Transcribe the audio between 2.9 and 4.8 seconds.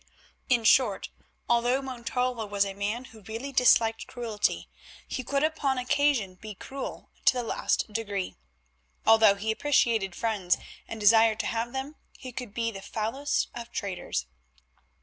who really disliked cruelty,